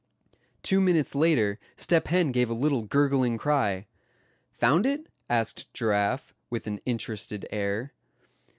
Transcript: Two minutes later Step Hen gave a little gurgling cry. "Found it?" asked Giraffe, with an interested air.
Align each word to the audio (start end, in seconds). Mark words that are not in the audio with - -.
Two 0.63 0.81
minutes 0.81 1.13
later 1.13 1.59
Step 1.77 2.07
Hen 2.07 2.31
gave 2.31 2.49
a 2.49 2.55
little 2.55 2.81
gurgling 2.81 3.37
cry. 3.37 3.85
"Found 4.53 4.87
it?" 4.87 5.05
asked 5.29 5.71
Giraffe, 5.75 6.33
with 6.49 6.65
an 6.65 6.79
interested 6.87 7.45
air. 7.51 7.93